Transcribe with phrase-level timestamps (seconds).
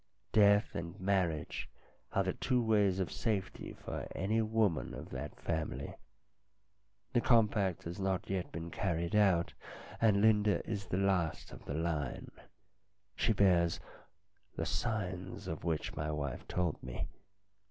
[0.31, 1.69] Death and marriage
[2.11, 5.93] are the two ways of safety for any woman of that family.
[7.13, 9.53] The com pact has not yet been carried out,
[10.01, 12.31] and Linda is the last of the line.
[13.15, 13.79] She bears
[14.55, 17.07] the signs of which my wife told me.